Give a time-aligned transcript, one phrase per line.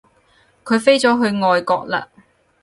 [0.65, 2.07] 佢飛咗去外國喇